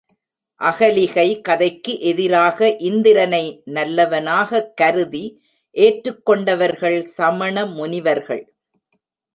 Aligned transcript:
அகலிகை 0.61 1.25
கதைக்கு 1.41 1.93
எதிராக 2.01 2.69
இந்திரனை 2.79 3.43
நல்லவனாகக்கருதி 3.75 5.23
ஏற்றுக் 5.75 6.25
கொண்டவர்கள் 6.25 6.99
சமணமுனிவர்கள். 7.17 8.43